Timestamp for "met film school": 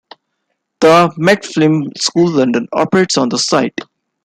1.15-2.31